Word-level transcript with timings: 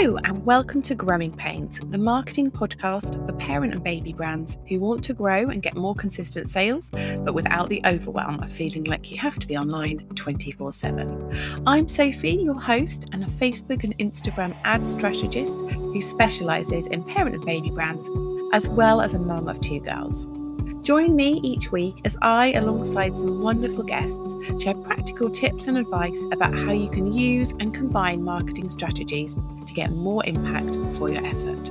Hello, 0.00 0.16
and 0.24 0.46
welcome 0.46 0.80
to 0.80 0.94
Growing 0.94 1.30
Pains, 1.30 1.78
the 1.90 1.98
marketing 1.98 2.50
podcast 2.50 3.22
for 3.26 3.34
parent 3.34 3.74
and 3.74 3.84
baby 3.84 4.14
brands 4.14 4.56
who 4.66 4.80
want 4.80 5.04
to 5.04 5.12
grow 5.12 5.50
and 5.50 5.62
get 5.62 5.76
more 5.76 5.94
consistent 5.94 6.48
sales, 6.48 6.88
but 7.18 7.34
without 7.34 7.68
the 7.68 7.82
overwhelm 7.84 8.42
of 8.42 8.50
feeling 8.50 8.84
like 8.84 9.10
you 9.10 9.18
have 9.18 9.38
to 9.40 9.46
be 9.46 9.58
online 9.58 9.98
24 10.14 10.72
7. 10.72 11.62
I'm 11.66 11.86
Sophie, 11.86 12.36
your 12.36 12.58
host, 12.58 13.10
and 13.12 13.22
a 13.22 13.26
Facebook 13.26 13.84
and 13.84 13.96
Instagram 13.98 14.56
ad 14.64 14.88
strategist 14.88 15.60
who 15.60 16.00
specialises 16.00 16.86
in 16.86 17.04
parent 17.04 17.34
and 17.34 17.44
baby 17.44 17.68
brands, 17.68 18.08
as 18.54 18.70
well 18.70 19.02
as 19.02 19.12
a 19.12 19.18
mum 19.18 19.48
of 19.48 19.60
two 19.60 19.80
girls. 19.80 20.26
Join 20.82 21.14
me 21.14 21.40
each 21.42 21.70
week 21.70 22.00
as 22.06 22.16
I, 22.22 22.52
alongside 22.52 23.12
some 23.12 23.42
wonderful 23.42 23.84
guests, 23.84 24.62
share 24.62 24.74
practical 24.74 25.28
tips 25.28 25.66
and 25.68 25.76
advice 25.76 26.18
about 26.32 26.54
how 26.54 26.72
you 26.72 26.88
can 26.88 27.12
use 27.12 27.52
and 27.60 27.74
combine 27.74 28.24
marketing 28.24 28.70
strategies 28.70 29.34
to 29.34 29.74
get 29.74 29.92
more 29.92 30.24
impact 30.24 30.76
for 30.96 31.10
your 31.10 31.24
effort. 31.24 31.70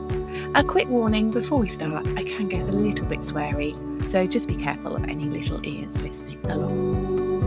A 0.55 0.63
quick 0.63 0.87
warning 0.89 1.31
before 1.31 1.57
we 1.57 1.67
start, 1.67 2.07
I 2.15 2.23
can 2.23 2.47
get 2.49 2.61
a 2.69 2.71
little 2.71 3.05
bit 3.07 3.19
sweary, 3.19 3.75
so 4.07 4.27
just 4.27 4.47
be 4.47 4.55
careful 4.55 4.95
of 4.95 5.03
any 5.05 5.25
little 5.25 5.65
ears 5.65 5.97
listening 5.97 6.39
along. 6.45 7.39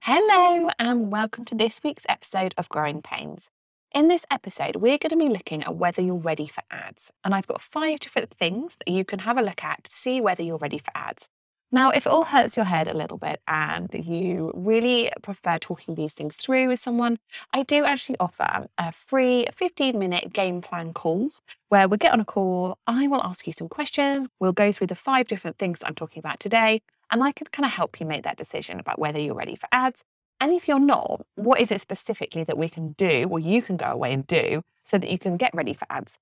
Hello, 0.00 0.68
and 0.80 1.12
welcome 1.12 1.44
to 1.44 1.54
this 1.54 1.80
week's 1.84 2.06
episode 2.08 2.54
of 2.58 2.68
Growing 2.68 3.02
Pains. 3.02 3.50
In 3.94 4.08
this 4.08 4.26
episode, 4.28 4.74
we're 4.74 4.98
going 4.98 5.10
to 5.10 5.16
be 5.16 5.28
looking 5.28 5.62
at 5.62 5.76
whether 5.76 6.02
you're 6.02 6.16
ready 6.16 6.48
for 6.48 6.64
ads. 6.68 7.12
And 7.22 7.32
I've 7.32 7.46
got 7.46 7.60
five 7.60 8.00
different 8.00 8.32
things 8.32 8.76
that 8.80 8.92
you 8.92 9.04
can 9.04 9.20
have 9.20 9.38
a 9.38 9.42
look 9.42 9.62
at 9.62 9.84
to 9.84 9.92
see 9.92 10.20
whether 10.20 10.42
you're 10.42 10.58
ready 10.58 10.78
for 10.78 10.90
ads. 10.96 11.28
Now, 11.70 11.90
if 11.90 12.04
it 12.04 12.10
all 12.10 12.24
hurts 12.24 12.56
your 12.56 12.66
head 12.66 12.88
a 12.88 12.96
little 12.96 13.18
bit 13.18 13.40
and 13.46 13.88
you 13.92 14.50
really 14.52 15.12
prefer 15.22 15.58
talking 15.58 15.94
these 15.94 16.12
things 16.12 16.34
through 16.34 16.66
with 16.66 16.80
someone, 16.80 17.18
I 17.52 17.62
do 17.62 17.84
actually 17.84 18.16
offer 18.18 18.66
a 18.78 18.90
free 18.90 19.46
15 19.54 19.96
minute 19.96 20.32
game 20.32 20.60
plan 20.60 20.92
calls 20.92 21.40
where 21.68 21.86
we'll 21.86 21.98
get 21.98 22.12
on 22.12 22.18
a 22.18 22.24
call. 22.24 22.78
I 22.88 23.06
will 23.06 23.22
ask 23.22 23.46
you 23.46 23.52
some 23.52 23.68
questions. 23.68 24.26
We'll 24.40 24.52
go 24.52 24.72
through 24.72 24.88
the 24.88 24.96
five 24.96 25.28
different 25.28 25.58
things 25.58 25.78
I'm 25.84 25.94
talking 25.94 26.18
about 26.18 26.40
today. 26.40 26.82
And 27.12 27.22
I 27.22 27.30
can 27.30 27.46
kind 27.52 27.64
of 27.64 27.70
help 27.70 28.00
you 28.00 28.06
make 28.06 28.24
that 28.24 28.38
decision 28.38 28.80
about 28.80 28.98
whether 28.98 29.20
you're 29.20 29.36
ready 29.36 29.54
for 29.54 29.68
ads 29.70 30.02
and 30.44 30.52
if 30.52 30.68
you're 30.68 30.78
not, 30.78 31.24
what 31.36 31.58
is 31.58 31.70
it 31.70 31.80
specifically 31.80 32.44
that 32.44 32.58
we 32.58 32.68
can 32.68 32.92
do 32.98 33.26
or 33.30 33.38
you 33.38 33.62
can 33.62 33.78
go 33.78 33.86
away 33.86 34.12
and 34.12 34.26
do 34.26 34.60
so 34.84 34.98
that 34.98 35.10
you 35.10 35.18
can 35.18 35.38
get 35.38 35.54
ready 35.54 35.72
for 35.72 35.86
ads? 35.88 36.18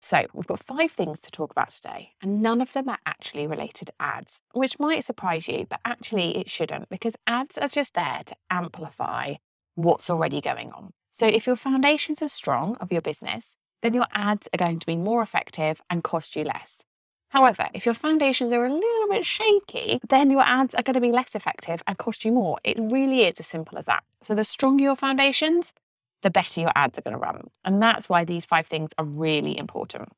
So, 0.00 0.26
we've 0.32 0.46
got 0.46 0.62
five 0.62 0.92
things 0.92 1.18
to 1.18 1.32
talk 1.32 1.50
about 1.50 1.72
today, 1.72 2.12
and 2.22 2.40
none 2.40 2.60
of 2.60 2.72
them 2.72 2.88
are 2.88 3.00
actually 3.04 3.48
related 3.48 3.86
to 3.86 3.94
ads, 3.98 4.42
which 4.52 4.78
might 4.78 5.02
surprise 5.02 5.48
you, 5.48 5.66
but 5.68 5.80
actually 5.84 6.38
it 6.38 6.48
shouldn't 6.48 6.88
because 6.88 7.14
ads 7.26 7.58
are 7.58 7.66
just 7.66 7.94
there 7.94 8.20
to 8.26 8.36
amplify 8.48 9.34
what's 9.74 10.08
already 10.08 10.40
going 10.40 10.70
on. 10.70 10.92
So, 11.10 11.26
if 11.26 11.48
your 11.48 11.56
foundations 11.56 12.22
are 12.22 12.28
strong 12.28 12.76
of 12.76 12.92
your 12.92 13.02
business, 13.02 13.56
then 13.82 13.92
your 13.92 14.06
ads 14.12 14.48
are 14.54 14.58
going 14.58 14.78
to 14.78 14.86
be 14.86 14.94
more 14.94 15.20
effective 15.20 15.80
and 15.90 16.04
cost 16.04 16.36
you 16.36 16.44
less. 16.44 16.84
However, 17.30 17.68
if 17.74 17.84
your 17.84 17.94
foundations 17.94 18.52
are 18.52 18.64
a 18.64 18.72
little 18.72 19.08
bit 19.08 19.26
shaky, 19.26 20.00
then 20.08 20.30
your 20.30 20.40
ads 20.40 20.74
are 20.74 20.82
going 20.82 20.94
to 20.94 21.00
be 21.00 21.12
less 21.12 21.34
effective 21.34 21.82
and 21.86 21.98
cost 21.98 22.24
you 22.24 22.32
more. 22.32 22.58
It 22.64 22.78
really 22.80 23.24
is 23.24 23.38
as 23.38 23.46
simple 23.46 23.78
as 23.78 23.84
that. 23.84 24.02
So, 24.22 24.34
the 24.34 24.44
stronger 24.44 24.82
your 24.82 24.96
foundations, 24.96 25.74
the 26.22 26.30
better 26.30 26.60
your 26.60 26.72
ads 26.74 26.98
are 26.98 27.02
going 27.02 27.14
to 27.14 27.20
run. 27.20 27.48
And 27.64 27.82
that's 27.82 28.08
why 28.08 28.24
these 28.24 28.46
five 28.46 28.66
things 28.66 28.92
are 28.98 29.04
really 29.04 29.58
important. 29.58 30.10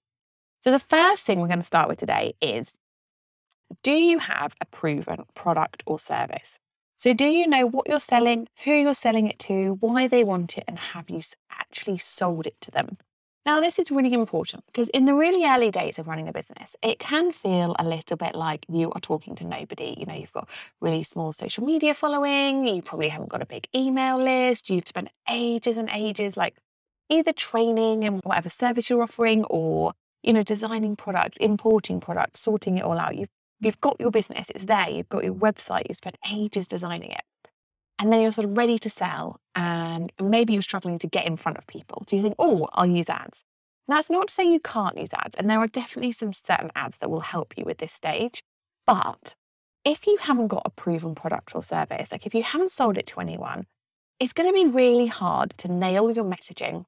So, 0.62 0.70
the 0.70 0.78
first 0.78 1.27
thing 1.27 1.41
we're 1.41 1.48
going 1.48 1.61
to 1.61 1.66
start 1.66 1.88
with 1.88 1.98
today 1.98 2.34
is 2.41 2.72
do 3.83 3.92
you 3.92 4.19
have 4.19 4.55
a 4.61 4.66
proven 4.66 5.25
product 5.34 5.83
or 5.86 5.98
service? 5.98 6.58
So, 6.97 7.12
do 7.14 7.25
you 7.25 7.47
know 7.47 7.66
what 7.66 7.88
you're 7.88 7.98
selling, 7.98 8.47
who 8.64 8.72
you're 8.72 8.94
selling 8.94 9.27
it 9.27 9.38
to, 9.41 9.78
why 9.81 10.06
they 10.06 10.22
want 10.22 10.58
it, 10.58 10.64
and 10.69 10.78
have 10.78 11.11
you 11.11 11.22
actually 11.50 11.98
sold 11.98 12.47
it 12.47 12.61
to 12.61 12.70
them? 12.70 12.98
Now, 13.46 13.58
this 13.58 13.78
is 13.78 13.91
really 13.91 14.12
important 14.12 14.66
because 14.66 14.91
in 14.91 15.06
the 15.06 15.14
really 15.14 15.47
early 15.47 15.70
days 15.70 15.98
of 15.98 16.06
running 16.06 16.28
a 16.28 16.32
business, 16.32 16.76
it 16.82 16.98
can 16.98 17.32
feel 17.32 17.75
a 17.78 17.84
little 17.84 18.19
bit 18.19 18.34
like 18.34 18.66
you 18.69 18.92
are 18.92 19.00
talking 19.00 19.34
to 19.37 19.44
nobody. 19.44 19.94
You 19.98 20.04
know, 20.04 20.14
you've 20.14 20.32
got 20.32 20.48
really 20.81 21.03
small 21.03 21.32
social 21.32 21.64
media 21.64 21.94
following, 21.94 22.66
you 22.66 22.82
probably 22.82 23.09
haven't 23.09 23.31
got 23.31 23.41
a 23.41 23.47
big 23.47 23.66
email 23.75 24.19
list, 24.19 24.69
you've 24.69 24.87
spent 24.87 25.09
ages 25.28 25.78
and 25.78 25.88
ages 25.91 26.37
like 26.37 26.59
either 27.09 27.32
training 27.32 28.03
in 28.03 28.19
whatever 28.19 28.50
service 28.50 28.91
you're 28.91 29.03
offering 29.03 29.44
or, 29.44 29.94
you 30.22 30.34
know, 30.34 30.43
designing 30.43 30.94
products, 30.94 31.38
importing 31.38 31.98
products, 31.98 32.41
sorting 32.41 32.76
it 32.76 32.84
all 32.84 32.98
out. 32.98 33.16
You've 33.16 33.31
you've 33.59 33.81
got 33.81 33.97
your 33.98 34.10
business, 34.10 34.50
it's 34.50 34.66
there, 34.66 34.91
you've 34.91 35.09
got 35.09 35.25
your 35.25 35.34
website, 35.34 35.84
you've 35.88 35.97
spent 35.97 36.16
ages 36.31 36.66
designing 36.66 37.10
it 37.10 37.22
and 38.00 38.11
then 38.11 38.22
you're 38.22 38.33
sort 38.33 38.47
of 38.47 38.56
ready 38.56 38.78
to 38.78 38.88
sell 38.88 39.38
and 39.55 40.11
maybe 40.21 40.55
you're 40.55 40.62
struggling 40.62 40.99
to 40.99 41.06
get 41.06 41.27
in 41.27 41.37
front 41.37 41.59
of 41.59 41.66
people. 41.66 42.03
So 42.09 42.16
you 42.16 42.22
think, 42.22 42.34
oh, 42.38 42.66
I'll 42.72 42.87
use 42.87 43.11
ads. 43.11 43.44
And 43.87 43.97
that's 43.97 44.09
not 44.09 44.28
to 44.28 44.34
say 44.34 44.50
you 44.50 44.59
can't 44.59 44.97
use 44.97 45.11
ads. 45.12 45.37
And 45.37 45.50
there 45.50 45.59
are 45.59 45.66
definitely 45.66 46.12
some 46.12 46.33
certain 46.33 46.71
ads 46.75 46.97
that 46.99 47.11
will 47.11 47.21
help 47.21 47.59
you 47.59 47.65
with 47.65 47.78
this 47.78 47.93
stage. 47.93 48.43
But 48.87 49.34
if 49.84 50.06
you 50.06 50.16
haven't 50.16 50.49
got 50.49 50.62
a 50.65 50.71
proven 50.71 51.15
product 51.15 51.55
or 51.55 51.62
service, 51.62 52.11
like 52.11 52.25
if 52.25 52.34
you 52.34 52.43
haven't 52.43 52.71
sold 52.71 52.97
it 52.97 53.06
to 53.09 53.21
anyone, 53.21 53.66
it's 54.19 54.32
going 54.32 54.49
to 54.49 54.55
be 54.55 54.67
really 54.67 55.06
hard 55.06 55.55
to 55.59 55.69
nail 55.69 56.11
your 56.11 56.25
messaging, 56.25 56.87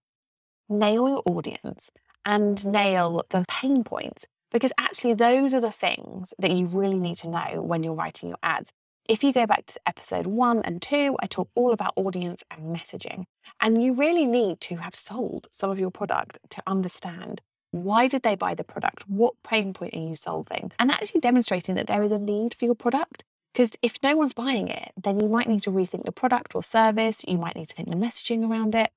nail 0.70 1.08
your 1.08 1.22
audience, 1.26 1.90
and 2.24 2.64
nail 2.64 3.22
the 3.28 3.44
pain 3.48 3.84
points 3.84 4.24
because 4.50 4.72
actually 4.78 5.14
those 5.14 5.52
are 5.52 5.60
the 5.60 5.70
things 5.70 6.32
that 6.38 6.52
you 6.52 6.66
really 6.66 6.98
need 6.98 7.16
to 7.18 7.28
know 7.28 7.60
when 7.60 7.82
you're 7.82 7.94
writing 7.94 8.30
your 8.30 8.38
ads. 8.42 8.72
If 9.12 9.22
you 9.22 9.30
go 9.34 9.46
back 9.46 9.66
to 9.66 9.80
episode 9.86 10.26
one 10.26 10.62
and 10.62 10.80
two, 10.80 11.18
I 11.20 11.26
talk 11.26 11.50
all 11.54 11.74
about 11.74 11.92
audience 11.96 12.42
and 12.50 12.74
messaging. 12.74 13.26
And 13.60 13.82
you 13.82 13.92
really 13.92 14.24
need 14.24 14.58
to 14.62 14.76
have 14.76 14.94
sold 14.94 15.48
some 15.52 15.68
of 15.68 15.78
your 15.78 15.90
product 15.90 16.38
to 16.48 16.62
understand 16.66 17.42
why 17.72 18.08
did 18.08 18.22
they 18.22 18.36
buy 18.36 18.54
the 18.54 18.64
product? 18.64 19.06
What 19.06 19.34
pain 19.44 19.74
point 19.74 19.94
are 19.94 19.98
you 19.98 20.16
solving? 20.16 20.72
And 20.78 20.90
actually 20.90 21.20
demonstrating 21.20 21.74
that 21.74 21.88
there 21.88 22.02
is 22.02 22.10
a 22.10 22.18
need 22.18 22.54
for 22.54 22.64
your 22.64 22.74
product. 22.74 23.22
Because 23.52 23.72
if 23.82 23.98
no 24.02 24.16
one's 24.16 24.32
buying 24.32 24.68
it, 24.68 24.92
then 24.96 25.20
you 25.20 25.28
might 25.28 25.46
need 25.46 25.64
to 25.64 25.70
rethink 25.70 26.06
the 26.06 26.12
product 26.12 26.54
or 26.54 26.62
service. 26.62 27.22
You 27.28 27.36
might 27.36 27.54
need 27.54 27.68
to 27.68 27.74
think 27.74 27.90
the 27.90 27.96
messaging 27.96 28.50
around 28.50 28.74
it. 28.74 28.92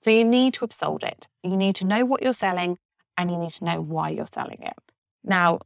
So 0.00 0.10
you 0.10 0.24
need 0.24 0.54
to 0.54 0.60
have 0.60 0.72
sold 0.72 1.02
it. 1.02 1.26
You 1.42 1.58
need 1.58 1.76
to 1.76 1.84
know 1.84 2.06
what 2.06 2.22
you're 2.22 2.32
selling 2.32 2.78
and 3.18 3.30
you 3.30 3.36
need 3.36 3.52
to 3.52 3.64
know 3.66 3.82
why 3.82 4.08
you're 4.08 4.24
selling 4.32 4.62
it. 4.62 4.78
Now, 5.22 5.60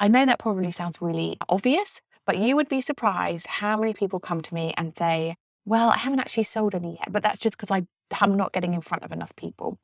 I 0.00 0.08
know 0.08 0.26
that 0.26 0.40
probably 0.40 0.72
sounds 0.72 1.00
really 1.00 1.36
obvious, 1.48 2.00
but 2.26 2.38
you 2.38 2.56
would 2.56 2.68
be 2.68 2.80
surprised 2.80 3.46
how 3.46 3.76
many 3.76 3.92
people 3.92 4.20
come 4.20 4.40
to 4.40 4.54
me 4.54 4.72
and 4.76 4.96
say, 4.96 5.36
Well, 5.64 5.90
I 5.90 5.98
haven't 5.98 6.20
actually 6.20 6.44
sold 6.44 6.74
any 6.74 6.94
yet, 6.94 7.12
but 7.12 7.22
that's 7.22 7.38
just 7.38 7.58
because 7.58 7.70
I'm 8.20 8.34
not 8.36 8.52
getting 8.52 8.74
in 8.74 8.80
front 8.80 9.02
of 9.02 9.12
enough 9.12 9.34
people. 9.36 9.78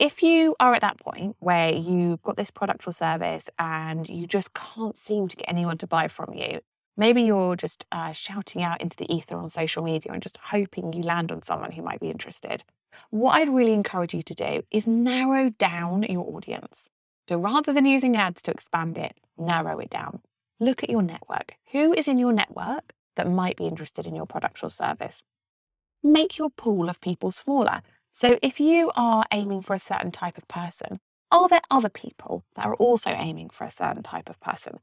If 0.00 0.22
you 0.22 0.56
are 0.58 0.74
at 0.74 0.80
that 0.80 0.98
point 0.98 1.36
where 1.38 1.72
you've 1.72 2.22
got 2.22 2.36
this 2.36 2.50
product 2.50 2.86
or 2.88 2.92
service 2.92 3.48
and 3.58 4.08
you 4.08 4.26
just 4.26 4.52
can't 4.54 4.96
seem 4.96 5.28
to 5.28 5.36
get 5.36 5.48
anyone 5.48 5.78
to 5.78 5.86
buy 5.86 6.08
from 6.08 6.34
you, 6.34 6.60
maybe 6.96 7.22
you're 7.22 7.54
just 7.54 7.86
uh, 7.92 8.10
shouting 8.12 8.62
out 8.62 8.80
into 8.80 8.96
the 8.96 9.12
ether 9.12 9.36
on 9.36 9.50
social 9.50 9.84
media 9.84 10.12
and 10.12 10.22
just 10.22 10.38
hoping 10.42 10.92
you 10.92 11.02
land 11.02 11.30
on 11.30 11.42
someone 11.42 11.70
who 11.72 11.82
might 11.82 12.00
be 12.00 12.10
interested. 12.10 12.64
What 13.10 13.32
I'd 13.32 13.48
really 13.48 13.72
encourage 13.72 14.14
you 14.14 14.22
to 14.22 14.34
do 14.34 14.62
is 14.72 14.86
narrow 14.86 15.50
down 15.50 16.02
your 16.02 16.26
audience. 16.36 16.88
So 17.28 17.38
rather 17.38 17.72
than 17.72 17.86
using 17.86 18.16
ads 18.16 18.42
to 18.42 18.50
expand 18.50 18.98
it, 18.98 19.16
narrow 19.38 19.78
it 19.78 19.90
down 19.90 20.22
look 20.60 20.82
at 20.82 20.90
your 20.90 21.02
network. 21.02 21.54
Who 21.72 21.92
is 21.92 22.08
in 22.08 22.18
your 22.18 22.32
network 22.32 22.92
that 23.16 23.30
might 23.30 23.56
be 23.56 23.66
interested 23.66 24.06
in 24.06 24.14
your 24.14 24.26
product 24.26 24.62
or 24.62 24.70
service? 24.70 25.22
Make 26.02 26.38
your 26.38 26.50
pool 26.50 26.88
of 26.88 27.00
people 27.00 27.30
smaller. 27.30 27.82
So 28.12 28.38
if 28.42 28.60
you 28.60 28.92
are 28.94 29.24
aiming 29.32 29.62
for 29.62 29.74
a 29.74 29.78
certain 29.78 30.12
type 30.12 30.38
of 30.38 30.46
person, 30.48 31.00
are 31.30 31.48
there 31.48 31.62
other 31.70 31.88
people 31.88 32.44
that 32.54 32.66
are 32.66 32.74
also 32.74 33.10
aiming 33.10 33.50
for 33.50 33.64
a 33.64 33.70
certain 33.70 34.02
type 34.02 34.28
of 34.28 34.38
person? 34.40 34.78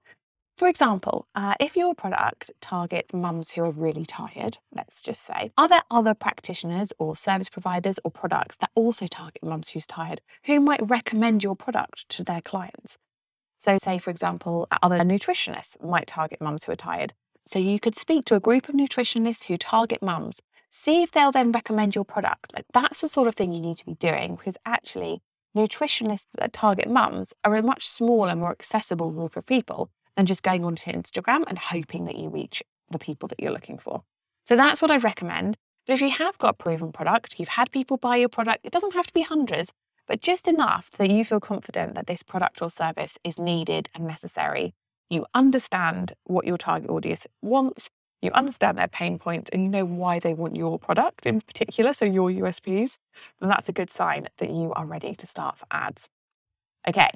For 0.58 0.68
example, 0.68 1.28
uh, 1.34 1.56
if 1.60 1.76
your 1.76 1.96
product 1.96 2.52
targets 2.62 3.14
mums 3.14 3.52
who 3.52 3.64
are 3.64 3.72
really 3.72 4.06
tired, 4.06 4.58
let's 4.76 5.02
just 5.02 5.24
say, 5.24 5.52
are 5.58 5.68
there 5.68 5.82
other 5.90 6.14
practitioners 6.14 6.92
or 7.00 7.16
service 7.16 7.50
providers 7.50 8.00
or 8.04 8.12
products 8.12 8.58
that 8.58 8.70
also 8.76 9.08
target 9.08 9.44
mums 9.44 9.70
who's 9.70 9.88
tired 9.88 10.22
who 10.44 10.60
might 10.60 10.88
recommend 10.88 11.44
your 11.44 11.56
product 11.56 12.08
to 12.10 12.24
their 12.24 12.42
clients? 12.42 12.98
So, 13.62 13.78
say, 13.78 14.00
for 14.00 14.10
example, 14.10 14.68
other 14.82 14.98
nutritionists 15.02 15.80
might 15.84 16.08
target 16.08 16.42
mums 16.42 16.64
who 16.66 16.72
are 16.72 16.76
tired. 16.76 17.14
So, 17.46 17.60
you 17.60 17.80
could 17.80 17.96
speak 17.96 18.26
to 18.26 18.36
a 18.36 18.40
group 18.40 18.68
of 18.68 18.74
nutritionists 18.74 19.46
who 19.46 19.56
target 19.56 20.02
mums, 20.02 20.42
see 20.72 21.04
if 21.04 21.12
they'll 21.12 21.32
then 21.32 21.52
recommend 21.52 21.94
your 21.94 22.04
product. 22.04 22.56
Like, 22.56 22.66
that's 22.74 23.02
the 23.02 23.08
sort 23.08 23.28
of 23.28 23.36
thing 23.36 23.54
you 23.54 23.62
need 23.62 23.78
to 23.78 23.86
be 23.86 23.94
doing 23.94 24.36
because 24.36 24.58
actually, 24.66 25.22
nutritionists 25.56 26.26
that 26.40 26.54
target 26.54 26.90
mums 26.90 27.36
are 27.46 27.54
a 27.54 27.62
much 27.62 27.88
smaller, 27.88 28.36
more 28.36 28.50
accessible 28.50 29.12
group 29.12 29.38
of 29.38 29.46
people 29.46 29.92
than 30.18 30.26
just 30.26 30.42
going 30.42 30.66
onto 30.66 30.90
Instagram 30.90 31.44
and 31.46 31.60
hoping 31.60 32.06
that 32.06 32.18
you 32.18 32.30
reach 32.30 32.64
the 32.90 32.98
people 32.98 33.28
that 33.28 33.40
you're 33.40 33.54
looking 33.54 33.78
for. 33.78 34.02
So, 34.48 34.56
that's 34.56 34.82
what 34.82 34.90
I 34.90 34.98
recommend. 34.98 35.56
But 35.86 35.94
if 35.94 36.02
you 36.02 36.10
have 36.10 36.36
got 36.40 36.56
a 36.56 36.64
proven 36.64 36.92
product, 36.92 37.36
you've 37.38 37.50
had 37.50 37.72
people 37.72 37.98
buy 37.98 38.16
your 38.16 38.30
product, 38.30 38.62
it 38.64 38.72
doesn't 38.72 38.96
have 38.96 39.06
to 39.06 39.14
be 39.14 39.22
hundreds, 39.22 39.72
but 40.12 40.20
just 40.20 40.46
enough 40.46 40.92
that 40.98 41.10
you 41.10 41.24
feel 41.24 41.40
confident 41.40 41.96
that 41.96 42.06
this 42.06 42.22
product 42.22 42.62
or 42.62 42.70
service 42.70 43.18
is 43.24 43.40
needed 43.40 43.88
and 43.96 44.06
necessary. 44.06 44.74
You 45.10 45.26
understand 45.34 46.12
what 46.26 46.46
your 46.46 46.58
target 46.58 46.90
audience 46.90 47.26
wants, 47.42 47.90
you 48.22 48.30
understand 48.32 48.78
their 48.78 48.90
pain 48.90 49.18
points, 49.18 49.50
and 49.52 49.64
you 49.64 49.70
know 49.70 49.86
why 49.86 50.20
they 50.20 50.34
want 50.34 50.58
your 50.58 50.78
product 50.78 51.26
in 51.26 51.40
particular, 51.40 51.94
so 51.94 52.04
your 52.04 52.30
USPs, 52.30 52.98
then 53.40 53.48
that's 53.48 53.70
a 53.70 53.72
good 53.72 53.90
sign 53.90 54.28
that 54.40 54.50
you 54.50 54.74
are 54.74 54.86
ready 54.86 55.16
to 55.16 55.26
start 55.26 55.58
for 55.58 55.66
ads. 55.72 56.10
Okay, 56.86 57.12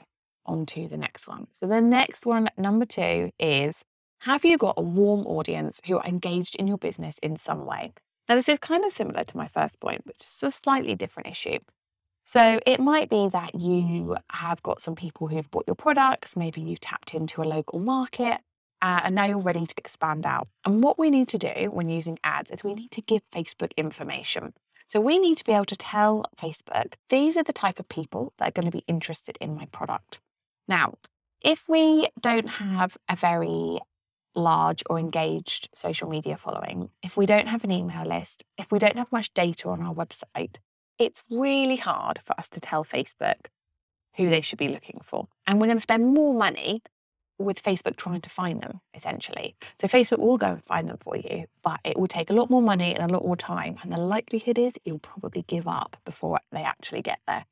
on 0.46 0.66
to 0.68 0.88
the 0.88 0.96
next 0.96 1.28
one. 1.28 1.48
So 1.52 1.68
the 1.68 1.82
next 1.82 2.26
one, 2.26 2.48
number 2.58 2.86
two, 2.86 3.32
is 3.38 3.84
have 4.20 4.46
you 4.46 4.58
got 4.58 4.76
a 4.78 4.82
warm 4.82 5.28
audience 5.28 5.82
who 5.86 5.98
are 5.98 6.06
engaged 6.06 6.56
in 6.56 6.66
your 6.66 6.78
business 6.78 7.18
in 7.22 7.36
some 7.36 7.66
way? 7.66 7.92
Now, 8.30 8.36
this 8.36 8.48
is 8.48 8.58
kind 8.58 8.86
of 8.86 8.94
similar 8.94 9.26
to 9.26 9.36
my 9.36 9.50
first 9.50 9.82
point, 9.82 10.04
but 10.06 10.16
it's 10.16 10.44
a 10.44 10.50
slightly 10.50 10.96
different 10.96 11.28
issue. 11.28 11.58
So 12.26 12.60
it 12.66 12.80
might 12.80 13.10
be 13.10 13.30
that 13.30 13.54
you 13.54 14.18
have 14.32 14.62
got 14.64 14.82
some 14.82 14.96
people 14.96 15.28
who've 15.28 15.50
bought 15.52 15.66
your 15.68 15.76
products, 15.76 16.36
maybe 16.36 16.60
you've 16.60 16.80
tapped 16.80 17.14
into 17.14 17.42
a 17.42 17.46
local 17.46 17.80
market, 17.80 18.40
uh, 18.82 19.02
and 19.04 19.14
now 19.14 19.26
you're 19.26 19.38
ready 19.40 19.66
to 19.66 19.76
expand 19.78 20.26
out. 20.26 20.48
And 20.66 20.84
what 20.84 20.98
we 20.98 21.12
need 21.12 21.28
to 21.30 21.38
do 21.38 21.70
when 21.72 21.88
using 21.88 22.18
ads 22.24 22.50
is 22.50 22.64
we 22.64 22.74
need 22.74 22.92
to 22.92 23.02
give 23.02 23.22
Facebook 23.32 23.72
information. 23.78 24.54
So 24.88 25.00
we 25.00 25.20
need 25.20 25.38
to 25.38 25.44
be 25.44 25.54
able 25.54 25.66
to 25.66 25.76
tell 25.76 26.26
Facebook, 26.36 26.94
these 27.10 27.38
are 27.38 27.44
the 27.44 27.54
type 27.54 27.80
of 27.80 27.90
people 27.90 28.34
that 28.38 28.50
are 28.50 28.52
going 28.52 28.72
to 28.72 28.78
be 28.78 28.84
interested 28.88 29.38
in 29.40 29.56
my 29.56 29.66
product. 29.66 30.20
Now, 30.68 30.96
if 31.42 31.70
we 31.70 32.08
don't 32.20 32.48
have 32.48 32.98
a 33.08 33.16
very 33.16 33.80
large 34.34 34.84
or 34.90 35.00
engaged 35.00 35.70
social 35.76 36.10
media 36.10 36.38
following, 36.38 36.90
if 37.04 37.18
we 37.18 37.28
don't 37.28 37.48
have 37.48 37.64
an 37.64 37.72
email 37.72 38.06
list, 38.06 38.44
if 38.58 38.72
we 38.72 38.80
don't 38.80 38.98
have 38.98 39.12
much 39.12 39.34
data 39.34 39.70
on 39.70 39.82
our 39.82 39.94
website, 39.94 40.58
it's 41.00 41.24
really 41.30 41.76
hard 41.76 42.20
for 42.26 42.38
us 42.40 42.50
to 42.50 42.60
tell 42.60 42.84
Facebook 42.84 43.48
who 44.16 44.30
they 44.30 44.42
should 44.42 44.60
be 44.60 44.70
looking 44.70 45.02
for. 45.04 45.28
And 45.46 45.60
we're 45.60 45.68
going 45.68 45.78
to 45.78 45.82
spend 45.82 46.14
more 46.14 46.34
money 46.34 46.82
with 47.38 47.62
Facebook 47.62 47.98
trying 47.98 48.22
to 48.22 48.30
find 48.30 48.62
them, 48.62 48.80
essentially. 48.94 49.56
So 49.80 49.88
Facebook 49.88 50.20
will 50.20 50.38
go 50.38 50.48
and 50.48 50.64
find 50.64 50.88
them 50.88 50.98
for 51.02 51.18
you, 51.18 51.46
but 51.64 51.80
it 51.84 51.98
will 51.98 52.08
take 52.08 52.30
a 52.30 52.34
lot 52.34 52.50
more 52.50 52.62
money 52.62 52.96
and 52.96 53.10
a 53.10 53.14
lot 53.14 53.26
more 53.26 53.36
time. 53.36 53.78
And 53.84 53.92
the 53.92 54.00
likelihood 54.00 54.58
is 54.58 54.74
you'll 54.86 55.00
probably 55.00 55.44
give 55.48 55.68
up 55.68 55.98
before 56.06 56.40
they 56.52 56.64
actually 56.64 57.02
get 57.02 57.20
there. 57.28 57.46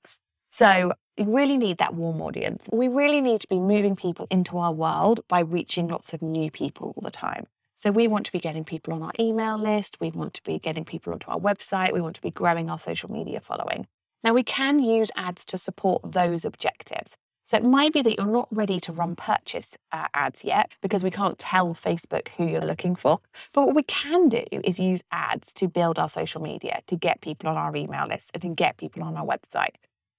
So 0.49 0.93
we 1.17 1.25
really 1.25 1.57
need 1.57 1.79
that 1.79 1.95
warm 1.95 2.21
audience. 2.21 2.69
We 2.71 2.87
really 2.87 3.21
need 3.21 3.41
to 3.41 3.47
be 3.47 3.59
moving 3.59 3.95
people 3.95 4.27
into 4.29 4.57
our 4.57 4.71
world 4.71 5.21
by 5.27 5.41
reaching 5.41 5.87
lots 5.87 6.13
of 6.13 6.21
new 6.21 6.49
people 6.49 6.93
all 6.95 7.01
the 7.03 7.11
time. 7.11 7.47
So 7.83 7.91
we 7.91 8.07
want 8.07 8.25
to 8.27 8.31
be 8.31 8.39
getting 8.39 8.63
people 8.63 8.93
on 8.93 9.03
our 9.03 9.11
email 9.19 9.57
list. 9.57 9.97
We 9.99 10.09
want 10.11 10.33
to 10.35 10.43
be 10.43 10.57
getting 10.57 10.85
people 10.85 11.11
onto 11.11 11.29
our 11.29 11.37
website. 11.37 11.91
We 11.91 11.99
want 11.99 12.15
to 12.15 12.21
be 12.21 12.31
growing 12.31 12.69
our 12.69 12.79
social 12.79 13.11
media 13.11 13.41
following. 13.41 13.87
Now 14.23 14.31
we 14.33 14.41
can 14.41 14.79
use 14.79 15.11
ads 15.17 15.43
to 15.43 15.57
support 15.57 16.01
those 16.09 16.45
objectives. 16.45 17.17
So 17.43 17.57
it 17.57 17.65
might 17.65 17.91
be 17.91 18.01
that 18.01 18.17
you're 18.17 18.25
not 18.25 18.47
ready 18.51 18.79
to 18.79 18.93
run 18.93 19.17
purchase 19.17 19.77
uh, 19.91 20.07
ads 20.13 20.45
yet 20.45 20.71
because 20.81 21.03
we 21.03 21.11
can't 21.11 21.37
tell 21.37 21.73
Facebook 21.73 22.29
who 22.37 22.47
you're 22.47 22.61
looking 22.61 22.95
for. 22.95 23.19
But 23.51 23.65
what 23.65 23.75
we 23.75 23.83
can 23.83 24.29
do 24.29 24.45
is 24.49 24.79
use 24.79 25.03
ads 25.11 25.51
to 25.55 25.67
build 25.67 25.99
our 25.99 26.07
social 26.07 26.41
media, 26.41 26.79
to 26.87 26.95
get 26.95 27.19
people 27.19 27.49
on 27.49 27.57
our 27.57 27.75
email 27.75 28.07
list, 28.07 28.31
and 28.33 28.41
to 28.43 28.47
get 28.47 28.77
people 28.77 29.03
on 29.03 29.17
our 29.17 29.25
website. 29.25 29.75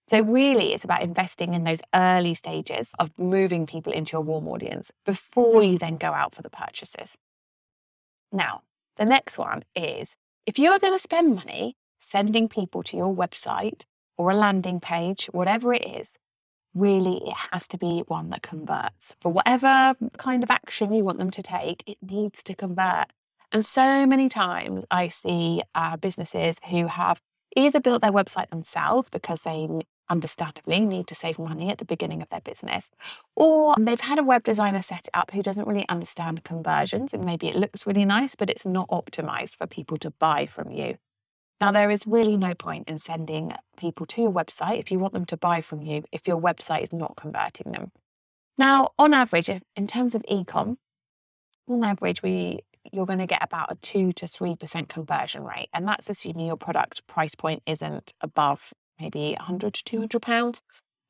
So, 0.06 0.20
really, 0.20 0.74
it's 0.74 0.84
about 0.84 1.00
investing 1.00 1.54
in 1.54 1.64
those 1.64 1.80
early 1.94 2.34
stages 2.34 2.90
of 2.98 3.18
moving 3.18 3.64
people 3.64 3.90
into 3.90 4.12
your 4.12 4.20
warm 4.20 4.48
audience 4.48 4.92
before 5.06 5.62
you 5.62 5.78
then 5.78 5.96
go 5.96 6.08
out 6.08 6.34
for 6.34 6.42
the 6.42 6.50
purchases. 6.50 7.16
Now, 8.34 8.62
the 8.96 9.06
next 9.06 9.38
one 9.38 9.62
is 9.76 10.16
if 10.44 10.58
you're 10.58 10.80
going 10.80 10.92
to 10.92 10.98
spend 10.98 11.36
money 11.36 11.76
sending 12.00 12.48
people 12.48 12.82
to 12.82 12.96
your 12.96 13.14
website 13.14 13.84
or 14.18 14.30
a 14.30 14.34
landing 14.34 14.80
page, 14.80 15.26
whatever 15.26 15.72
it 15.72 15.84
is, 15.84 16.18
really 16.74 17.18
it 17.28 17.36
has 17.52 17.68
to 17.68 17.78
be 17.78 18.02
one 18.08 18.30
that 18.30 18.42
converts. 18.42 19.14
For 19.20 19.30
whatever 19.30 19.94
kind 20.18 20.42
of 20.42 20.50
action 20.50 20.92
you 20.92 21.04
want 21.04 21.18
them 21.18 21.30
to 21.30 21.42
take, 21.44 21.84
it 21.86 21.98
needs 22.02 22.42
to 22.42 22.56
convert. 22.56 23.06
And 23.52 23.64
so 23.64 24.04
many 24.04 24.28
times 24.28 24.84
I 24.90 25.06
see 25.08 25.62
uh, 25.76 25.96
businesses 25.96 26.56
who 26.70 26.88
have 26.88 27.20
either 27.56 27.80
built 27.80 28.02
their 28.02 28.10
website 28.10 28.50
themselves 28.50 29.08
because 29.08 29.42
they 29.42 29.68
understandably 30.10 30.80
need 30.80 31.06
to 31.08 31.14
save 31.14 31.38
money 31.38 31.70
at 31.70 31.78
the 31.78 31.84
beginning 31.84 32.22
of 32.22 32.28
their 32.28 32.40
business, 32.40 32.90
or 33.34 33.74
they've 33.78 34.00
had 34.00 34.18
a 34.18 34.24
web 34.24 34.42
designer 34.44 34.82
set 34.82 35.06
it 35.06 35.10
up 35.14 35.30
who 35.30 35.42
doesn't 35.42 35.66
really 35.66 35.88
understand 35.88 36.44
conversions 36.44 37.14
and 37.14 37.24
maybe 37.24 37.48
it 37.48 37.56
looks 37.56 37.86
really 37.86 38.04
nice, 38.04 38.34
but 38.34 38.50
it's 38.50 38.66
not 38.66 38.88
optimized 38.88 39.56
for 39.56 39.66
people 39.66 39.96
to 39.98 40.10
buy 40.10 40.46
from 40.46 40.70
you. 40.70 40.96
Now, 41.60 41.72
there 41.72 41.90
is 41.90 42.06
really 42.06 42.36
no 42.36 42.54
point 42.54 42.88
in 42.88 42.98
sending 42.98 43.52
people 43.76 44.06
to 44.06 44.22
your 44.22 44.32
website 44.32 44.80
if 44.80 44.90
you 44.90 44.98
want 44.98 45.14
them 45.14 45.24
to 45.26 45.36
buy 45.36 45.60
from 45.60 45.82
you 45.82 46.04
if 46.12 46.26
your 46.26 46.40
website 46.40 46.82
is 46.82 46.92
not 46.92 47.16
converting 47.16 47.72
them. 47.72 47.92
Now, 48.58 48.88
on 48.98 49.14
average, 49.14 49.48
in 49.48 49.86
terms 49.86 50.14
of 50.14 50.22
ecom, 50.24 50.76
on 51.68 51.84
average, 51.84 52.22
we 52.22 52.60
you're 52.92 53.06
going 53.06 53.18
to 53.18 53.26
get 53.26 53.42
about 53.42 53.72
a 53.72 53.76
two 53.76 54.12
to 54.12 54.26
three 54.26 54.56
percent 54.56 54.88
conversion 54.88 55.42
rate, 55.44 55.68
and 55.72 55.88
that's 55.88 56.10
assuming 56.10 56.46
your 56.46 56.56
product 56.56 57.06
price 57.06 57.34
point 57.34 57.62
isn't 57.66 58.12
above 58.20 58.72
maybe 59.00 59.34
100 59.38 59.74
to 59.74 59.84
200 59.84 60.20
pounds. 60.20 60.60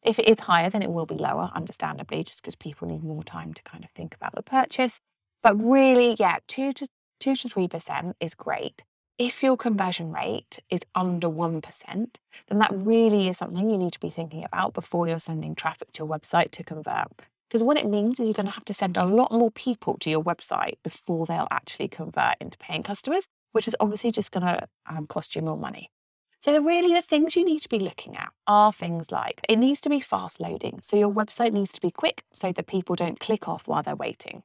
If 0.02 0.18
it 0.18 0.28
is 0.28 0.40
higher, 0.40 0.68
then 0.68 0.82
it 0.82 0.92
will 0.92 1.06
be 1.06 1.14
lower, 1.14 1.50
understandably, 1.54 2.24
just 2.24 2.42
because 2.42 2.54
people 2.54 2.88
need 2.88 3.02
more 3.02 3.24
time 3.24 3.54
to 3.54 3.62
kind 3.62 3.84
of 3.84 3.90
think 3.90 4.14
about 4.14 4.34
the 4.34 4.42
purchase. 4.42 5.00
But 5.42 5.62
really, 5.62 6.16
yeah, 6.18 6.38
two 6.46 6.72
to 6.74 6.86
two 7.20 7.36
to 7.36 7.48
three 7.48 7.68
percent 7.68 8.16
is 8.20 8.34
great. 8.34 8.84
If 9.18 9.42
your 9.42 9.56
conversion 9.56 10.12
rate 10.12 10.58
is 10.68 10.80
under 10.94 11.28
one 11.28 11.62
percent, 11.62 12.18
then 12.48 12.58
that 12.58 12.72
really 12.72 13.28
is 13.28 13.38
something 13.38 13.70
you 13.70 13.78
need 13.78 13.92
to 13.92 14.00
be 14.00 14.10
thinking 14.10 14.44
about 14.44 14.74
before 14.74 15.08
you're 15.08 15.20
sending 15.20 15.54
traffic 15.54 15.92
to 15.92 16.04
your 16.04 16.08
website 16.08 16.50
to 16.52 16.64
convert. 16.64 17.08
Because 17.48 17.62
what 17.62 17.76
it 17.76 17.86
means 17.86 18.18
is 18.18 18.26
you're 18.26 18.34
going 18.34 18.46
to 18.46 18.52
have 18.52 18.64
to 18.64 18.74
send 18.74 18.96
a 18.96 19.04
lot 19.04 19.30
more 19.30 19.50
people 19.50 19.96
to 20.00 20.10
your 20.10 20.22
website 20.22 20.78
before 20.82 21.24
they'll 21.24 21.46
actually 21.50 21.88
convert 21.88 22.34
into 22.40 22.58
paying 22.58 22.82
customers, 22.82 23.26
which 23.52 23.68
is 23.68 23.76
obviously 23.78 24.10
just 24.10 24.32
going 24.32 24.46
to 24.46 24.66
um, 24.86 25.06
cost 25.06 25.36
you 25.36 25.42
more 25.42 25.56
money. 25.56 25.90
So, 26.44 26.62
really, 26.62 26.92
the 26.92 27.00
things 27.00 27.36
you 27.36 27.42
need 27.42 27.62
to 27.62 27.70
be 27.70 27.78
looking 27.78 28.18
at 28.18 28.30
are 28.46 28.70
things 28.70 29.10
like 29.10 29.40
it 29.48 29.56
needs 29.56 29.80
to 29.80 29.88
be 29.88 29.98
fast 29.98 30.42
loading. 30.42 30.78
So, 30.82 30.94
your 30.94 31.10
website 31.10 31.54
needs 31.54 31.72
to 31.72 31.80
be 31.80 31.90
quick 31.90 32.22
so 32.34 32.52
that 32.52 32.66
people 32.66 32.96
don't 32.96 33.18
click 33.18 33.48
off 33.48 33.66
while 33.66 33.82
they're 33.82 33.96
waiting. 33.96 34.42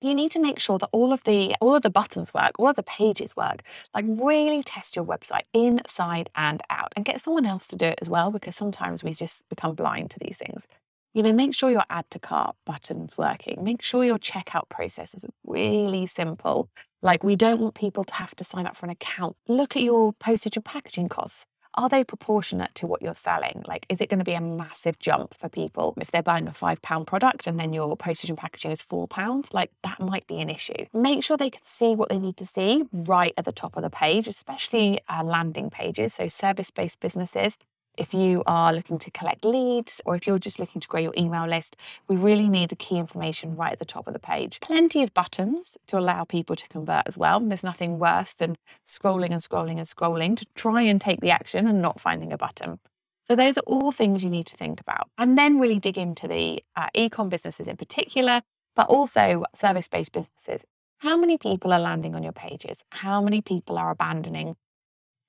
You 0.00 0.12
need 0.12 0.32
to 0.32 0.40
make 0.40 0.58
sure 0.58 0.76
that 0.76 0.88
all 0.90 1.12
of 1.12 1.22
the 1.22 1.54
all 1.60 1.76
of 1.76 1.82
the 1.82 1.88
buttons 1.88 2.34
work, 2.34 2.58
all 2.58 2.70
of 2.70 2.74
the 2.74 2.82
pages 2.82 3.36
work. 3.36 3.62
Like 3.94 4.06
really 4.08 4.64
test 4.64 4.96
your 4.96 5.04
website 5.04 5.44
inside 5.52 6.30
and 6.34 6.60
out 6.68 6.92
and 6.96 7.04
get 7.04 7.20
someone 7.20 7.46
else 7.46 7.68
to 7.68 7.76
do 7.76 7.86
it 7.86 8.00
as 8.02 8.08
well 8.08 8.32
because 8.32 8.56
sometimes 8.56 9.04
we 9.04 9.12
just 9.12 9.48
become 9.48 9.76
blind 9.76 10.10
to 10.10 10.18
these 10.18 10.38
things. 10.38 10.64
You 11.12 11.22
know, 11.22 11.32
make 11.32 11.54
sure 11.54 11.70
your 11.70 11.84
add 11.90 12.10
to 12.10 12.18
cart 12.18 12.56
button's 12.66 13.16
working. 13.16 13.62
Make 13.62 13.82
sure 13.82 14.04
your 14.04 14.18
checkout 14.18 14.68
process 14.68 15.14
is 15.14 15.24
really 15.46 16.06
simple 16.06 16.68
like, 17.04 17.22
we 17.22 17.36
don't 17.36 17.60
want 17.60 17.74
people 17.74 18.02
to 18.02 18.14
have 18.14 18.34
to 18.36 18.44
sign 18.44 18.66
up 18.66 18.76
for 18.76 18.86
an 18.86 18.90
account. 18.90 19.36
Look 19.46 19.76
at 19.76 19.82
your 19.82 20.14
postage 20.14 20.56
and 20.56 20.64
packaging 20.64 21.10
costs. 21.10 21.44
Are 21.76 21.88
they 21.88 22.02
proportionate 22.02 22.74
to 22.76 22.86
what 22.86 23.02
you're 23.02 23.14
selling? 23.14 23.62
Like, 23.66 23.84
is 23.90 24.00
it 24.00 24.08
going 24.08 24.20
to 24.20 24.24
be 24.24 24.32
a 24.32 24.40
massive 24.40 24.98
jump 25.00 25.34
for 25.34 25.50
people 25.50 25.92
if 26.00 26.10
they're 26.10 26.22
buying 26.22 26.48
a 26.48 26.54
five 26.54 26.80
pound 26.80 27.06
product 27.06 27.46
and 27.46 27.60
then 27.60 27.74
your 27.74 27.94
postage 27.96 28.30
and 28.30 28.38
packaging 28.38 28.70
is 28.70 28.80
four 28.80 29.06
pounds? 29.06 29.48
Like, 29.52 29.70
that 29.82 30.00
might 30.00 30.26
be 30.26 30.40
an 30.40 30.48
issue. 30.48 30.86
Make 30.94 31.22
sure 31.22 31.36
they 31.36 31.50
can 31.50 31.62
see 31.64 31.94
what 31.94 32.08
they 32.08 32.18
need 32.18 32.38
to 32.38 32.46
see 32.46 32.84
right 32.92 33.34
at 33.36 33.44
the 33.44 33.52
top 33.52 33.76
of 33.76 33.82
the 33.82 33.90
page, 33.90 34.26
especially 34.26 35.00
uh, 35.08 35.24
landing 35.24 35.68
pages. 35.68 36.14
So, 36.14 36.28
service 36.28 36.70
based 36.70 37.00
businesses 37.00 37.58
if 37.96 38.12
you 38.12 38.42
are 38.46 38.72
looking 38.72 38.98
to 38.98 39.10
collect 39.10 39.44
leads 39.44 40.00
or 40.04 40.14
if 40.16 40.26
you're 40.26 40.38
just 40.38 40.58
looking 40.58 40.80
to 40.80 40.88
grow 40.88 41.00
your 41.00 41.14
email 41.16 41.46
list, 41.46 41.76
we 42.08 42.16
really 42.16 42.48
need 42.48 42.68
the 42.68 42.76
key 42.76 42.96
information 42.96 43.56
right 43.56 43.72
at 43.72 43.78
the 43.78 43.84
top 43.84 44.06
of 44.06 44.12
the 44.12 44.18
page. 44.18 44.60
Plenty 44.60 45.02
of 45.02 45.14
buttons 45.14 45.76
to 45.86 45.98
allow 45.98 46.24
people 46.24 46.56
to 46.56 46.68
convert 46.68 47.06
as 47.06 47.16
well. 47.16 47.40
There's 47.40 47.62
nothing 47.62 47.98
worse 47.98 48.34
than 48.34 48.56
scrolling 48.86 49.30
and 49.30 49.40
scrolling 49.40 49.78
and 49.78 49.86
scrolling 49.86 50.36
to 50.36 50.46
try 50.54 50.82
and 50.82 51.00
take 51.00 51.20
the 51.20 51.30
action 51.30 51.66
and 51.66 51.80
not 51.80 52.00
finding 52.00 52.32
a 52.32 52.38
button. 52.38 52.78
So 53.26 53.36
those 53.36 53.56
are 53.56 53.64
all 53.66 53.90
things 53.90 54.22
you 54.22 54.30
need 54.30 54.46
to 54.46 54.56
think 54.56 54.80
about. 54.80 55.08
And 55.16 55.38
then 55.38 55.58
really 55.58 55.78
dig 55.78 55.96
into 55.96 56.28
the 56.28 56.62
uh, 56.76 56.88
e-com 56.94 57.28
businesses 57.30 57.66
in 57.66 57.76
particular, 57.76 58.42
but 58.76 58.88
also 58.88 59.44
service-based 59.54 60.12
businesses. 60.12 60.64
How 60.98 61.16
many 61.16 61.38
people 61.38 61.72
are 61.72 61.80
landing 61.80 62.14
on 62.14 62.22
your 62.22 62.32
pages? 62.32 62.84
How 62.90 63.22
many 63.22 63.40
people 63.40 63.78
are 63.78 63.90
abandoning 63.90 64.56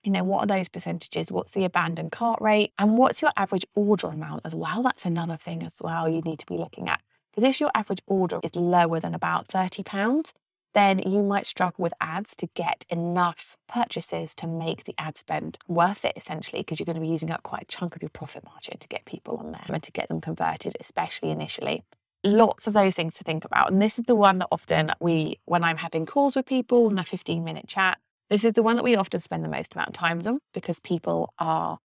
you 0.06 0.12
know, 0.12 0.24
what 0.24 0.44
are 0.44 0.48
those 0.48 0.70
percentages? 0.70 1.32
What's 1.32 1.52
the 1.52 1.66
abandoned 1.66 2.12
cart 2.12 2.40
rate? 2.40 2.72
And 2.78 2.98
what's 2.98 3.22
your 3.22 3.32
average 3.36 3.66
order 3.74 4.08
amount 4.08 4.42
as 4.46 4.56
well? 4.56 4.84
That's 4.84 5.06
another 5.06 5.36
thing 5.36 5.64
as 5.64 5.82
well 5.82 6.08
you 6.08 6.22
need 6.22 6.40
to 6.40 6.46
be 6.46 6.58
looking 6.58 6.88
at. 6.88 7.02
Because 7.34 7.50
if 7.50 7.60
your 7.60 7.72
average 7.74 8.02
order 8.06 8.40
is 8.44 8.56
lower 8.56 9.00
than 9.00 9.16
about 9.16 9.48
£30, 9.48 10.32
then 10.76 11.00
you 11.00 11.24
might 11.24 11.48
struggle 11.48 11.82
with 11.82 11.94
ads 12.00 12.36
to 12.36 12.48
get 12.54 12.86
enough 12.90 13.58
purchases 13.68 14.36
to 14.36 14.46
make 14.46 14.84
the 14.84 14.94
ad 14.98 15.18
spend 15.18 15.58
worth 15.68 16.06
it, 16.06 16.14
essentially, 16.16 16.62
because 16.62 16.80
you're 16.80 16.86
going 16.86 16.96
to 16.96 17.02
be 17.02 17.08
using 17.08 17.32
up 17.32 17.42
quite 17.44 17.64
a 17.64 17.66
chunk 17.66 17.96
of 17.96 18.04
your 18.04 18.10
profit 18.10 18.44
margin 18.46 18.78
to 18.78 18.88
get 18.88 19.06
people 19.06 19.38
on 19.38 19.54
there 19.54 19.66
and 19.70 19.82
to 19.82 19.92
get 19.92 20.08
them 20.08 20.22
converted, 20.22 20.78
especially 20.80 21.32
initially. 21.32 21.84
Lots 22.24 22.68
of 22.68 22.74
those 22.74 22.96
things 22.96 23.16
to 23.16 23.24
think 23.24 23.44
about. 23.44 23.72
And 23.72 23.82
this 23.82 23.98
is 23.98 24.06
the 24.06 24.16
one 24.16 24.40
that 24.40 24.50
often 24.52 24.92
we, 25.00 25.40
when 25.46 25.64
I'm 25.64 25.78
having 25.78 26.06
calls 26.06 26.36
with 26.36 26.46
people 26.46 26.90
in 26.90 27.00
a 27.00 27.04
15 27.04 27.44
minute 27.44 27.68
chat, 27.68 27.98
this 28.30 28.44
is 28.44 28.54
the 28.54 28.64
one 28.64 28.76
that 28.76 28.84
we 28.84 28.96
often 28.96 29.20
spend 29.20 29.44
the 29.44 29.50
most 29.50 29.76
amount 29.76 29.90
of 29.90 29.94
time 29.94 30.22
on 30.26 30.40
because 30.54 30.80
people 30.80 31.34
are 31.40 31.80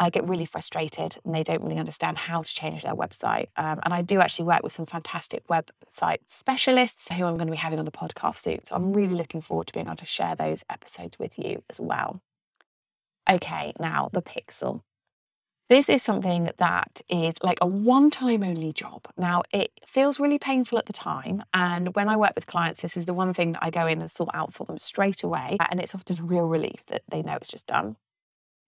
I 0.00 0.10
get 0.10 0.28
really 0.28 0.44
frustrated 0.44 1.16
and 1.24 1.34
they 1.34 1.42
don't 1.42 1.62
really 1.62 1.78
understand 1.78 2.18
how 2.18 2.42
to 2.42 2.54
change 2.54 2.82
their 2.82 2.94
website. 2.94 3.46
Um, 3.56 3.80
and 3.82 3.92
I 3.92 4.02
do 4.02 4.20
actually 4.20 4.44
work 4.44 4.62
with 4.62 4.72
some 4.72 4.86
fantastic 4.86 5.46
website 5.48 6.18
specialists 6.28 7.08
who 7.10 7.24
I'm 7.24 7.34
going 7.34 7.48
to 7.48 7.52
be 7.52 7.56
having 7.56 7.80
on 7.80 7.84
the 7.84 7.90
podcast 7.90 8.36
soon. 8.36 8.64
So 8.64 8.76
I'm 8.76 8.92
really 8.92 9.14
looking 9.14 9.40
forward 9.40 9.66
to 9.66 9.72
being 9.72 9.86
able 9.86 9.96
to 9.96 10.04
share 10.04 10.36
those 10.36 10.64
episodes 10.70 11.18
with 11.18 11.36
you 11.38 11.64
as 11.68 11.80
well. 11.80 12.22
Okay, 13.28 13.72
now 13.80 14.08
the 14.12 14.22
pixel. 14.22 14.82
This 15.68 15.90
is 15.90 16.02
something 16.02 16.50
that 16.56 17.02
is 17.10 17.34
like 17.42 17.58
a 17.60 17.66
one 17.66 18.08
time 18.10 18.42
only 18.42 18.72
job. 18.72 19.06
Now, 19.18 19.42
it 19.52 19.70
feels 19.86 20.18
really 20.18 20.38
painful 20.38 20.78
at 20.78 20.86
the 20.86 20.94
time. 20.94 21.42
And 21.52 21.94
when 21.94 22.08
I 22.08 22.16
work 22.16 22.32
with 22.34 22.46
clients, 22.46 22.80
this 22.80 22.96
is 22.96 23.04
the 23.04 23.12
one 23.12 23.34
thing 23.34 23.52
that 23.52 23.62
I 23.62 23.68
go 23.68 23.86
in 23.86 24.00
and 24.00 24.10
sort 24.10 24.30
out 24.32 24.54
for 24.54 24.64
them 24.64 24.78
straight 24.78 25.22
away. 25.22 25.58
And 25.70 25.78
it's 25.78 25.94
often 25.94 26.18
a 26.18 26.22
real 26.22 26.46
relief 26.46 26.86
that 26.86 27.02
they 27.10 27.20
know 27.20 27.34
it's 27.34 27.50
just 27.50 27.66
done. 27.66 27.96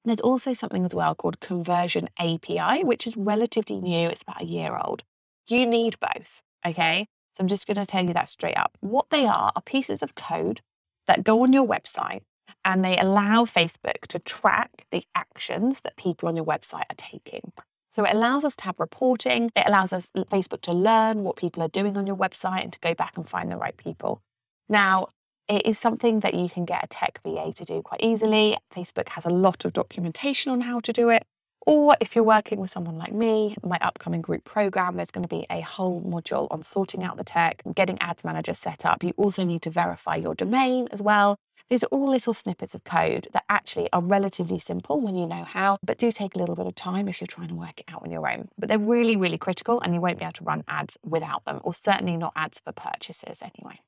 There's 0.04 0.20
also 0.20 0.52
something 0.52 0.84
as 0.84 0.94
well 0.94 1.14
called 1.14 1.40
Conversion 1.40 2.10
API, 2.18 2.84
which 2.84 3.06
is 3.06 3.16
relatively 3.16 3.80
new. 3.80 4.10
It's 4.10 4.22
about 4.22 4.42
a 4.42 4.46
year 4.46 4.76
old. 4.76 5.02
You 5.46 5.66
need 5.66 5.96
both. 6.00 6.42
Okay. 6.66 7.06
So 7.34 7.40
I'm 7.40 7.48
just 7.48 7.66
going 7.66 7.76
to 7.76 7.86
tell 7.86 8.04
you 8.04 8.12
that 8.12 8.28
straight 8.28 8.58
up. 8.58 8.76
What 8.80 9.08
they 9.08 9.24
are 9.24 9.52
are 9.56 9.62
pieces 9.62 10.02
of 10.02 10.14
code 10.16 10.60
that 11.06 11.24
go 11.24 11.42
on 11.42 11.54
your 11.54 11.66
website 11.66 12.20
and 12.64 12.84
they 12.84 12.96
allow 12.96 13.44
Facebook 13.44 14.06
to 14.08 14.18
track 14.18 14.86
the 14.90 15.04
actions 15.14 15.80
that 15.82 15.96
people 15.96 16.28
on 16.28 16.36
your 16.36 16.44
website 16.44 16.84
are 16.90 16.96
taking. 16.96 17.52
So 17.92 18.04
it 18.04 18.14
allows 18.14 18.44
us 18.44 18.54
to 18.56 18.64
have 18.64 18.78
reporting. 18.78 19.50
It 19.56 19.64
allows 19.66 19.92
us 19.92 20.10
Facebook 20.14 20.60
to 20.62 20.72
learn 20.72 21.24
what 21.24 21.36
people 21.36 21.62
are 21.62 21.68
doing 21.68 21.96
on 21.96 22.06
your 22.06 22.16
website 22.16 22.62
and 22.62 22.72
to 22.72 22.78
go 22.80 22.94
back 22.94 23.16
and 23.16 23.28
find 23.28 23.50
the 23.50 23.56
right 23.56 23.76
people. 23.76 24.22
Now, 24.68 25.08
it 25.48 25.66
is 25.66 25.78
something 25.78 26.20
that 26.20 26.34
you 26.34 26.48
can 26.48 26.64
get 26.64 26.84
a 26.84 26.86
tech 26.86 27.18
VA 27.24 27.52
to 27.52 27.64
do 27.64 27.82
quite 27.82 28.02
easily. 28.02 28.56
Facebook 28.72 29.08
has 29.08 29.24
a 29.24 29.30
lot 29.30 29.64
of 29.64 29.72
documentation 29.72 30.52
on 30.52 30.60
how 30.60 30.78
to 30.78 30.92
do 30.92 31.08
it. 31.08 31.24
Or 31.66 31.94
if 32.00 32.14
you're 32.14 32.24
working 32.24 32.58
with 32.58 32.70
someone 32.70 32.96
like 32.96 33.12
me, 33.12 33.54
my 33.62 33.78
upcoming 33.80 34.22
group 34.22 34.44
program, 34.44 34.96
there's 34.96 35.10
going 35.10 35.26
to 35.26 35.28
be 35.28 35.46
a 35.50 35.60
whole 35.60 36.00
module 36.02 36.48
on 36.50 36.62
sorting 36.62 37.02
out 37.02 37.16
the 37.16 37.24
tech 37.24 37.62
getting 37.74 37.98
Ads 38.00 38.24
Manager 38.24 38.54
set 38.54 38.86
up. 38.86 39.04
You 39.04 39.12
also 39.16 39.44
need 39.44 39.62
to 39.62 39.70
verify 39.70 40.16
your 40.16 40.34
domain 40.34 40.88
as 40.90 41.02
well. 41.02 41.36
These 41.68 41.84
are 41.84 41.88
all 41.92 42.10
little 42.10 42.34
snippets 42.34 42.74
of 42.74 42.82
code 42.82 43.28
that 43.32 43.44
actually 43.48 43.88
are 43.92 44.02
relatively 44.02 44.58
simple 44.58 45.00
when 45.00 45.14
you 45.14 45.26
know 45.26 45.44
how, 45.44 45.78
but 45.84 45.98
do 45.98 46.10
take 46.10 46.34
a 46.34 46.38
little 46.38 46.56
bit 46.56 46.66
of 46.66 46.74
time 46.74 47.06
if 47.06 47.20
you're 47.20 47.28
trying 47.28 47.48
to 47.48 47.54
work 47.54 47.78
it 47.78 47.84
out 47.88 48.02
on 48.02 48.10
your 48.10 48.28
own. 48.28 48.48
But 48.58 48.68
they're 48.68 48.78
really, 48.78 49.16
really 49.16 49.38
critical 49.38 49.80
and 49.80 49.94
you 49.94 50.00
won't 50.00 50.18
be 50.18 50.24
able 50.24 50.32
to 50.32 50.44
run 50.44 50.64
ads 50.66 50.98
without 51.04 51.44
them, 51.44 51.60
or 51.62 51.72
certainly 51.72 52.16
not 52.16 52.32
ads 52.34 52.60
for 52.64 52.72
purchases 52.72 53.40
anyway. 53.42 53.80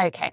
Okay. 0.00 0.32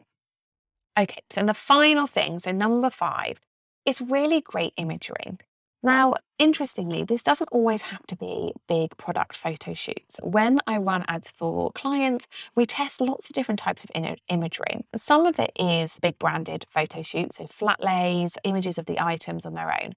Okay, 0.97 1.21
so 1.29 1.43
the 1.43 1.53
final 1.53 2.07
thing, 2.07 2.39
so 2.39 2.51
number 2.51 2.89
five, 2.89 3.39
it's 3.85 3.99
really 4.01 4.39
great 4.39 4.73
imagery. 4.77 5.37
Now, 5.83 6.13
interestingly, 6.37 7.03
this 7.03 7.23
doesn't 7.23 7.49
always 7.51 7.81
have 7.83 8.05
to 8.07 8.15
be 8.15 8.53
big 8.67 8.95
product 8.97 9.35
photo 9.35 9.73
shoots. 9.73 10.19
When 10.21 10.59
I 10.67 10.77
run 10.77 11.03
ads 11.07 11.31
for 11.31 11.71
clients, 11.71 12.27
we 12.55 12.67
test 12.67 13.01
lots 13.01 13.27
of 13.29 13.33
different 13.33 13.59
types 13.59 13.83
of 13.83 13.91
imagery. 14.29 14.85
Some 14.95 15.25
of 15.25 15.39
it 15.39 15.51
is 15.59 15.97
big 15.99 16.19
branded 16.19 16.65
photo 16.69 17.01
shoots, 17.01 17.37
so 17.37 17.47
flat 17.47 17.83
lays, 17.83 18.37
images 18.43 18.77
of 18.77 18.85
the 18.85 19.01
items 19.03 19.45
on 19.45 19.55
their 19.55 19.71
own. 19.71 19.93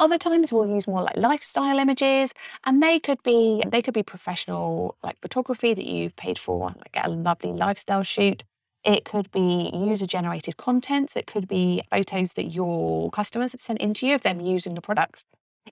Other 0.00 0.18
times 0.18 0.52
we'll 0.52 0.66
use 0.68 0.88
more 0.88 1.02
like 1.02 1.16
lifestyle 1.16 1.78
images, 1.78 2.32
and 2.64 2.82
they 2.82 2.98
could 2.98 3.22
be 3.22 3.62
they 3.68 3.82
could 3.82 3.94
be 3.94 4.02
professional 4.02 4.96
like 5.02 5.20
photography 5.20 5.74
that 5.74 5.84
you've 5.86 6.16
paid 6.16 6.38
for, 6.38 6.74
like 6.78 6.96
a 7.04 7.10
lovely 7.10 7.52
lifestyle 7.52 8.02
shoot. 8.02 8.42
It 8.84 9.04
could 9.04 9.30
be 9.30 9.70
user 9.72 10.06
generated 10.06 10.56
content. 10.56 11.10
So 11.10 11.20
it 11.20 11.26
could 11.26 11.48
be 11.48 11.82
photos 11.90 12.34
that 12.34 12.46
your 12.46 13.10
customers 13.10 13.52
have 13.52 13.60
sent 13.60 13.80
into 13.80 14.06
you 14.06 14.14
of 14.14 14.22
them 14.22 14.40
using 14.40 14.74
the 14.74 14.80
products. 14.80 15.24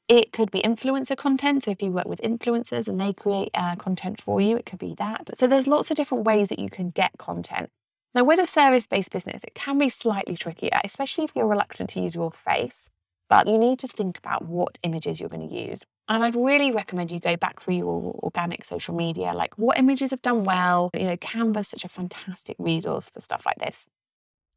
It 0.08 0.32
could 0.32 0.50
be 0.50 0.60
influencer 0.60 1.16
content. 1.16 1.64
So 1.64 1.70
if 1.70 1.82
you 1.82 1.90
work 1.90 2.06
with 2.06 2.20
influencers 2.20 2.88
and 2.88 3.00
they 3.00 3.12
create 3.12 3.50
uh, 3.54 3.76
content 3.76 4.20
for 4.20 4.40
you, 4.40 4.56
it 4.56 4.66
could 4.66 4.78
be 4.78 4.94
that. 4.98 5.30
So 5.38 5.46
there's 5.46 5.66
lots 5.66 5.90
of 5.90 5.96
different 5.96 6.24
ways 6.24 6.48
that 6.48 6.58
you 6.58 6.68
can 6.68 6.90
get 6.90 7.12
content. 7.18 7.70
Now, 8.14 8.24
with 8.24 8.38
a 8.40 8.46
service 8.46 8.86
based 8.86 9.12
business, 9.12 9.42
it 9.44 9.54
can 9.54 9.78
be 9.78 9.88
slightly 9.88 10.36
trickier, 10.36 10.80
especially 10.84 11.24
if 11.24 11.32
you're 11.34 11.46
reluctant 11.46 11.90
to 11.90 12.00
use 12.00 12.14
your 12.14 12.32
face. 12.32 12.88
But 13.28 13.46
you 13.46 13.58
need 13.58 13.78
to 13.80 13.88
think 13.88 14.18
about 14.18 14.46
what 14.46 14.78
images 14.82 15.20
you're 15.20 15.28
going 15.28 15.48
to 15.48 15.54
use. 15.54 15.82
And 16.08 16.24
I'd 16.24 16.34
really 16.34 16.70
recommend 16.70 17.10
you 17.10 17.20
go 17.20 17.36
back 17.36 17.60
through 17.60 17.76
your 17.76 18.18
organic 18.22 18.64
social 18.64 18.94
media, 18.94 19.32
like 19.34 19.56
what 19.58 19.78
images 19.78 20.10
have 20.12 20.22
done 20.22 20.44
well. 20.44 20.90
You 20.94 21.04
know, 21.04 21.16
Canva's 21.18 21.68
such 21.68 21.84
a 21.84 21.88
fantastic 21.88 22.56
resource 22.58 23.10
for 23.10 23.20
stuff 23.20 23.44
like 23.44 23.58
this. 23.58 23.86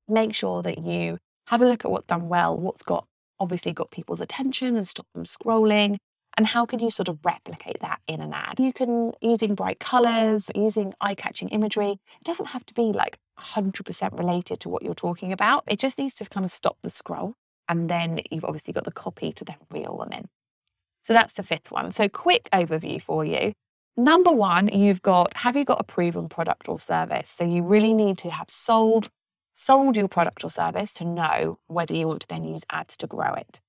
Make 0.07 0.33
sure 0.33 0.61
that 0.61 0.77
you 0.77 1.17
have 1.47 1.61
a 1.61 1.65
look 1.65 1.83
at 1.83 1.91
what's 1.91 2.05
done 2.05 2.29
well, 2.29 2.57
what's 2.57 2.83
got 2.83 3.05
obviously 3.41 3.73
got 3.73 3.91
people's 3.91 4.21
attention 4.21 4.77
and 4.77 4.87
stop 4.87 5.07
them 5.13 5.25
scrolling. 5.25 5.97
And 6.37 6.47
how 6.47 6.65
can 6.65 6.79
you 6.79 6.89
sort 6.91 7.09
of 7.09 7.19
replicate 7.25 7.81
that 7.81 7.99
in 8.07 8.21
an 8.21 8.33
ad? 8.33 8.59
You 8.59 8.71
can, 8.71 9.11
using 9.19 9.55
bright 9.55 9.79
colors, 9.79 10.49
using 10.55 10.93
eye 11.01 11.15
catching 11.15 11.49
imagery, 11.49 11.91
it 11.91 12.23
doesn't 12.23 12.47
have 12.47 12.65
to 12.67 12.73
be 12.73 12.83
like 12.93 13.17
100% 13.39 14.17
related 14.17 14.61
to 14.61 14.69
what 14.69 14.83
you're 14.83 14.93
talking 14.93 15.33
about. 15.33 15.63
It 15.67 15.79
just 15.79 15.97
needs 15.97 16.15
to 16.15 16.25
kind 16.25 16.45
of 16.45 16.51
stop 16.51 16.77
the 16.83 16.89
scroll. 16.89 17.35
And 17.71 17.89
then 17.89 18.19
you've 18.29 18.43
obviously 18.43 18.73
got 18.73 18.83
the 18.83 18.91
copy 18.91 19.31
to 19.31 19.45
then 19.45 19.55
reel 19.71 19.97
them 19.97 20.11
in. 20.11 20.27
So 21.03 21.13
that's 21.13 21.33
the 21.33 21.41
fifth 21.41 21.71
one. 21.71 21.91
So, 21.93 22.09
quick 22.09 22.49
overview 22.51 23.01
for 23.01 23.23
you. 23.23 23.53
Number 23.95 24.31
one, 24.31 24.67
you've 24.67 25.01
got 25.01 25.35
have 25.37 25.55
you 25.55 25.63
got 25.63 25.79
a 25.79 25.85
proven 25.85 26.27
product 26.27 26.67
or 26.67 26.77
service? 26.77 27.29
So, 27.29 27.45
you 27.45 27.63
really 27.63 27.93
need 27.93 28.17
to 28.19 28.29
have 28.29 28.49
sold 28.49 29.07
sold 29.53 29.95
your 29.95 30.09
product 30.09 30.43
or 30.43 30.49
service 30.49 30.91
to 30.95 31.05
know 31.05 31.59
whether 31.67 31.93
you 31.93 32.07
want 32.07 32.21
to 32.21 32.27
then 32.27 32.43
use 32.43 32.63
ads 32.69 32.97
to 32.97 33.07
grow 33.07 33.33
it. 33.33 33.61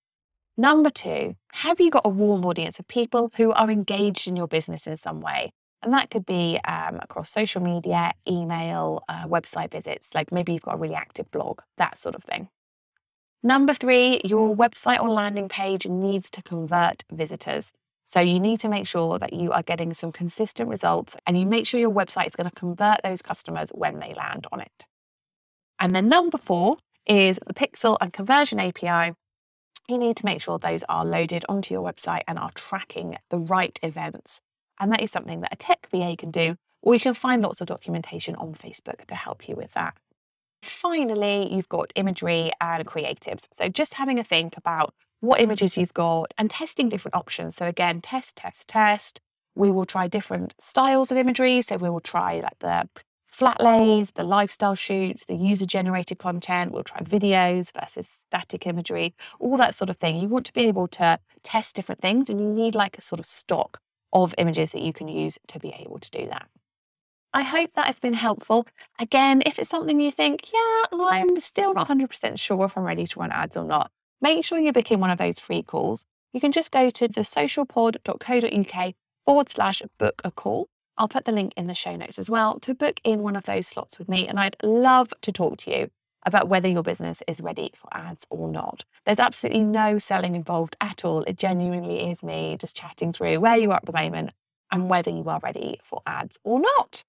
Number 0.56 0.90
two, 0.90 1.36
have 1.52 1.80
you 1.80 1.90
got 1.90 2.04
a 2.04 2.08
warm 2.08 2.44
audience 2.44 2.78
of 2.80 2.88
people 2.88 3.30
who 3.36 3.52
are 3.52 3.70
engaged 3.70 4.26
in 4.26 4.34
your 4.36 4.48
business 4.48 4.86
in 4.86 4.96
some 4.96 5.20
way? 5.20 5.52
And 5.80 5.92
that 5.94 6.10
could 6.10 6.26
be 6.26 6.58
um, 6.66 6.98
across 7.00 7.30
social 7.30 7.62
media, 7.62 8.12
email, 8.28 9.04
uh, 9.08 9.26
website 9.26 9.70
visits, 9.70 10.10
like 10.14 10.30
maybe 10.30 10.52
you've 10.52 10.62
got 10.62 10.74
a 10.74 10.78
really 10.78 10.94
active 10.94 11.30
blog, 11.30 11.60
that 11.78 11.96
sort 11.98 12.14
of 12.14 12.22
thing. 12.22 12.48
Number 13.42 13.74
three, 13.74 14.20
your 14.24 14.50
mm-hmm. 14.50 14.60
website 14.60 15.00
or 15.00 15.08
landing 15.08 15.48
page 15.48 15.86
needs 15.86 16.30
to 16.30 16.42
convert 16.42 17.04
visitors. 17.10 17.72
So 18.06 18.20
you 18.20 18.38
need 18.38 18.60
to 18.60 18.68
make 18.68 18.86
sure 18.86 19.18
that 19.18 19.32
you 19.32 19.52
are 19.52 19.62
getting 19.62 19.94
some 19.94 20.12
consistent 20.12 20.68
results 20.68 21.16
and 21.26 21.38
you 21.38 21.46
make 21.46 21.66
sure 21.66 21.80
your 21.80 21.90
website 21.90 22.26
is 22.26 22.36
going 22.36 22.48
to 22.48 22.54
convert 22.54 23.02
those 23.02 23.22
customers 23.22 23.70
when 23.70 24.00
they 24.00 24.12
land 24.14 24.46
on 24.52 24.60
it. 24.60 24.86
And 25.80 25.96
then 25.96 26.08
number 26.08 26.38
four 26.38 26.76
is 27.06 27.40
the 27.46 27.54
Pixel 27.54 27.96
and 28.00 28.12
Conversion 28.12 28.60
API. 28.60 29.14
You 29.88 29.98
need 29.98 30.16
to 30.18 30.26
make 30.26 30.40
sure 30.40 30.58
those 30.58 30.84
are 30.88 31.04
loaded 31.04 31.44
onto 31.48 31.74
your 31.74 31.82
website 31.82 32.22
and 32.28 32.38
are 32.38 32.52
tracking 32.54 33.16
the 33.30 33.38
right 33.38 33.78
events. 33.82 34.40
And 34.78 34.92
that 34.92 35.00
is 35.00 35.10
something 35.10 35.40
that 35.40 35.52
a 35.52 35.56
tech 35.56 35.88
VA 35.90 36.14
can 36.16 36.30
do, 36.30 36.56
or 36.82 36.94
you 36.94 37.00
can 37.00 37.14
find 37.14 37.42
lots 37.42 37.60
of 37.60 37.66
documentation 37.66 38.36
on 38.36 38.54
Facebook 38.54 39.06
to 39.06 39.14
help 39.14 39.48
you 39.48 39.56
with 39.56 39.72
that. 39.72 39.96
Finally, 40.72 41.54
you've 41.54 41.68
got 41.68 41.92
imagery 41.94 42.50
and 42.60 42.86
creatives. 42.86 43.46
So 43.52 43.68
just 43.68 43.94
having 43.94 44.18
a 44.18 44.24
think 44.24 44.56
about 44.56 44.94
what 45.20 45.36
mm-hmm. 45.36 45.44
images 45.44 45.76
you've 45.76 45.94
got 45.94 46.32
and 46.38 46.50
testing 46.50 46.88
different 46.88 47.14
options. 47.14 47.56
So 47.56 47.66
again, 47.66 48.00
test, 48.00 48.36
test, 48.36 48.68
test. 48.68 49.20
We 49.54 49.70
will 49.70 49.84
try 49.84 50.08
different 50.08 50.54
styles 50.58 51.12
of 51.12 51.18
imagery. 51.18 51.60
So 51.62 51.76
we 51.76 51.90
will 51.90 52.00
try 52.00 52.40
like 52.40 52.58
the 52.60 52.88
flat 53.28 53.62
lays, 53.62 54.10
the 54.12 54.24
lifestyle 54.24 54.74
shoots, 54.74 55.26
the 55.26 55.36
user 55.36 55.66
generated 55.66 56.18
content. 56.18 56.72
We'll 56.72 56.84
try 56.84 57.00
videos 57.00 57.72
versus 57.78 58.08
static 58.08 58.66
imagery, 58.66 59.14
all 59.38 59.58
that 59.58 59.74
sort 59.74 59.90
of 59.90 59.98
thing. 59.98 60.20
You 60.20 60.28
want 60.28 60.46
to 60.46 60.52
be 60.52 60.62
able 60.62 60.88
to 60.88 61.18
test 61.42 61.76
different 61.76 62.00
things 62.00 62.30
and 62.30 62.40
you 62.40 62.48
need 62.48 62.74
like 62.74 62.96
a 62.96 63.02
sort 63.02 63.20
of 63.20 63.26
stock 63.26 63.78
of 64.12 64.34
images 64.38 64.72
that 64.72 64.82
you 64.82 64.92
can 64.92 65.06
use 65.06 65.38
to 65.48 65.58
be 65.58 65.74
able 65.78 65.98
to 65.98 66.10
do 66.10 66.26
that. 66.26 66.48
I 67.34 67.42
hope 67.42 67.70
that 67.74 67.86
has 67.86 67.98
been 67.98 68.12
helpful. 68.12 68.66
Again, 69.00 69.42
if 69.46 69.58
it's 69.58 69.70
something 69.70 70.00
you 70.00 70.12
think, 70.12 70.52
yeah, 70.52 70.82
I'm 70.92 71.40
still 71.40 71.72
not 71.72 71.88
100% 71.88 72.38
sure 72.38 72.64
if 72.66 72.76
I'm 72.76 72.84
ready 72.84 73.06
to 73.06 73.20
run 73.20 73.32
ads 73.32 73.56
or 73.56 73.64
not, 73.64 73.90
make 74.20 74.44
sure 74.44 74.58
you 74.58 74.70
book 74.72 74.90
in 74.90 75.00
one 75.00 75.10
of 75.10 75.18
those 75.18 75.38
free 75.38 75.62
calls. 75.62 76.04
You 76.34 76.40
can 76.40 76.52
just 76.52 76.70
go 76.70 76.90
to 76.90 77.08
thesocialpod.co.uk 77.08 78.94
forward 79.24 79.48
slash 79.48 79.82
book 79.98 80.20
a 80.24 80.30
call. 80.30 80.68
I'll 80.98 81.08
put 81.08 81.24
the 81.24 81.32
link 81.32 81.54
in 81.56 81.68
the 81.68 81.74
show 81.74 81.96
notes 81.96 82.18
as 82.18 82.28
well 82.28 82.60
to 82.60 82.74
book 82.74 83.00
in 83.02 83.22
one 83.22 83.36
of 83.36 83.44
those 83.44 83.66
slots 83.66 83.98
with 83.98 84.10
me. 84.10 84.28
And 84.28 84.38
I'd 84.38 84.56
love 84.62 85.14
to 85.22 85.32
talk 85.32 85.56
to 85.58 85.70
you 85.70 85.90
about 86.24 86.48
whether 86.48 86.68
your 86.68 86.82
business 86.82 87.22
is 87.26 87.40
ready 87.40 87.70
for 87.74 87.88
ads 87.92 88.26
or 88.28 88.48
not. 88.48 88.84
There's 89.06 89.18
absolutely 89.18 89.62
no 89.62 89.98
selling 89.98 90.36
involved 90.36 90.76
at 90.82 91.02
all. 91.04 91.22
It 91.22 91.38
genuinely 91.38 92.10
is 92.10 92.22
me 92.22 92.58
just 92.60 92.76
chatting 92.76 93.14
through 93.14 93.40
where 93.40 93.56
you 93.56 93.70
are 93.70 93.76
at 93.76 93.86
the 93.86 93.92
moment 93.92 94.32
and 94.70 94.90
whether 94.90 95.10
you 95.10 95.24
are 95.24 95.40
ready 95.42 95.78
for 95.82 96.02
ads 96.06 96.38
or 96.44 96.60
not. 96.60 97.04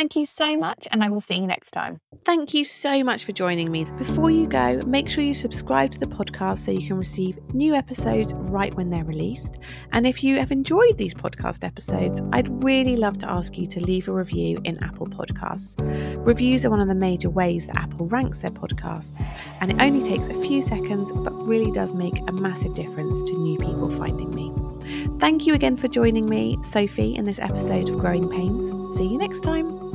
Thank 0.00 0.16
you 0.16 0.24
so 0.24 0.56
much, 0.56 0.88
and 0.90 1.04
I 1.04 1.10
will 1.10 1.20
see 1.20 1.34
you 1.34 1.46
next 1.46 1.72
time. 1.72 2.00
Thank 2.24 2.54
you 2.54 2.64
so 2.64 3.04
much 3.04 3.24
for 3.24 3.32
joining 3.32 3.70
me. 3.70 3.84
Before 3.98 4.30
you 4.30 4.46
go, 4.46 4.80
make 4.86 5.10
sure 5.10 5.22
you 5.22 5.34
subscribe 5.34 5.90
to 5.92 5.98
the 5.98 6.06
podcast 6.06 6.60
so 6.60 6.70
you 6.70 6.86
can 6.86 6.96
receive 6.96 7.38
new 7.52 7.74
episodes 7.74 8.32
right 8.32 8.74
when 8.74 8.88
they're 8.88 9.04
released. 9.04 9.58
And 9.92 10.06
if 10.06 10.24
you 10.24 10.38
have 10.38 10.52
enjoyed 10.52 10.96
these 10.96 11.12
podcast 11.12 11.64
episodes, 11.64 12.22
I'd 12.32 12.64
really 12.64 12.96
love 12.96 13.18
to 13.18 13.30
ask 13.30 13.58
you 13.58 13.66
to 13.66 13.80
leave 13.80 14.08
a 14.08 14.12
review 14.12 14.56
in 14.64 14.82
Apple 14.82 15.06
Podcasts. 15.06 15.76
Reviews 16.24 16.64
are 16.64 16.70
one 16.70 16.80
of 16.80 16.88
the 16.88 16.94
major 16.94 17.28
ways 17.28 17.66
that 17.66 17.76
Apple 17.76 18.06
ranks 18.06 18.38
their 18.38 18.52
podcasts, 18.52 19.22
and 19.60 19.70
it 19.70 19.82
only 19.82 20.02
takes 20.02 20.28
a 20.28 20.40
few 20.40 20.62
seconds 20.62 21.12
but 21.12 21.34
really 21.46 21.72
does 21.72 21.92
make 21.92 22.18
a 22.26 22.32
massive 22.32 22.74
difference 22.74 23.22
to 23.24 23.34
new 23.34 23.58
people 23.58 23.90
finding 23.90 24.30
me. 24.30 24.50
Thank 25.18 25.46
you 25.46 25.52
again 25.52 25.76
for 25.76 25.88
joining 25.88 26.24
me, 26.24 26.56
Sophie, 26.62 27.14
in 27.14 27.26
this 27.26 27.38
episode 27.38 27.90
of 27.90 27.98
Growing 27.98 28.30
Pains. 28.30 28.96
See 28.96 29.06
you 29.06 29.18
next 29.18 29.42
time. 29.42 29.89